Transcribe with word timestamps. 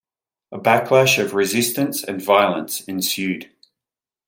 A 0.51 0.57
backlash 0.57 1.23
of 1.23 1.35
resistance 1.35 2.03
and 2.03 2.19
violence 2.19 2.81
ensued. 2.85 3.51